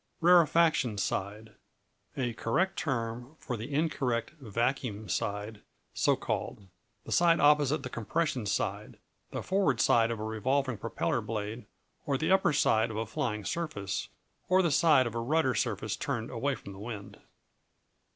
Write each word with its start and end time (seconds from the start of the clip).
Rarefaction 0.19 0.97
Side 0.97 1.53
A 2.17 2.33
correct 2.33 2.79
term 2.79 3.35
for 3.39 3.55
the 3.55 3.71
incorrect 3.71 4.31
"vacuum 4.39 5.07
side," 5.07 5.61
so 5.93 6.15
called. 6.15 6.65
The 7.03 7.11
side 7.11 7.39
opposite 7.39 7.83
the 7.83 7.89
compression 7.91 8.47
side: 8.47 8.97
the 9.29 9.43
forward 9.43 9.79
side 9.79 10.09
of 10.09 10.19
a 10.19 10.23
revolving 10.23 10.79
propeller 10.79 11.21
blade, 11.21 11.67
or 12.07 12.17
the 12.17 12.31
upper 12.31 12.51
side 12.51 12.89
of 12.89 12.97
a 12.97 13.05
flying 13.05 13.45
surface, 13.45 14.07
or 14.49 14.63
the 14.63 14.71
side 14.71 15.05
of 15.05 15.13
a 15.13 15.19
rudder 15.19 15.53
surface 15.53 15.95
turned 15.95 16.31
away 16.31 16.55
from 16.55 16.73
the 16.73 16.79
wind. 16.79 17.19